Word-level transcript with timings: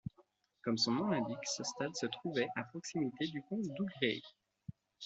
Comme 0.63 0.79
son 0.79 0.93
nom 0.93 1.09
l’indique, 1.09 1.45
ce 1.45 1.63
stade 1.63 1.95
se 1.95 2.07
trouvait 2.07 2.47
à 2.55 2.63
proximité 2.63 3.27
du 3.27 3.39
Pont 3.47 3.61
d'Ougrée. 3.61 4.23